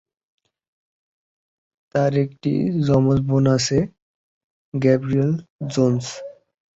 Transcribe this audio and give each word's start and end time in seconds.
তার 1.95 2.11
একটি 2.25 2.51
যমজ 2.87 3.19
বোন 3.27 3.45
আছে, 3.57 3.77
গ্যাব্রিয়েল 4.73 5.31
জোন্স। 5.73 6.05